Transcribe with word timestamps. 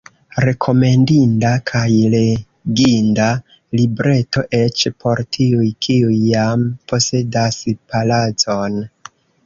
Rekomendinda 0.47 1.51
kaj 1.71 1.83
leginda 2.13 3.27
libreto, 3.81 4.45
eĉ 4.63 4.89
por 5.05 5.25
tiuj, 5.37 5.71
kiuj 5.87 6.19
jam 6.35 6.69
posedas 6.93 7.65
palacon! 7.93 8.85